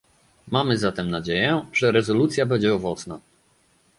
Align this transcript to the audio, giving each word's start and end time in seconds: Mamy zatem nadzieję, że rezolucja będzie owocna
Mamy 0.47 0.77
zatem 0.77 1.09
nadzieję, 1.11 1.65
że 1.73 1.91
rezolucja 1.91 2.45
będzie 2.45 2.73
owocna 2.75 3.19